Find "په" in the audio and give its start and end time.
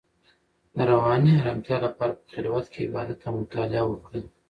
2.19-2.25